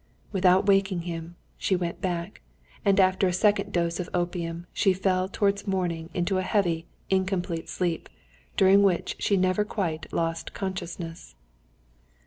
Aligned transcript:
Without 0.31 0.65
waking 0.65 1.01
him, 1.01 1.35
she 1.59 1.75
went 1.75 2.01
back, 2.01 2.41
and 2.83 2.99
after 2.99 3.27
a 3.27 3.31
second 3.33 3.71
dose 3.71 3.99
of 3.99 4.09
opium 4.15 4.65
she 4.73 4.93
fell 4.93 5.29
towards 5.29 5.67
morning 5.67 6.09
into 6.11 6.39
a 6.39 6.41
heavy, 6.41 6.87
incomplete 7.11 7.69
sleep, 7.69 8.09
during 8.57 8.81
which 8.81 9.15
she 9.19 9.37
never 9.37 9.63
quite 9.63 10.11
lost 10.11 10.55
consciousness. 10.55 11.35